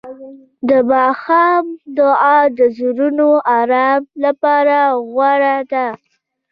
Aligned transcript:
د 0.69 0.71
ماښام 0.91 1.65
دعا 1.97 2.37
د 2.57 2.59
زړونو 2.77 3.29
آرام 3.59 4.01
لپاره 4.23 4.77
غوره 5.11 5.57
ده. 5.71 5.87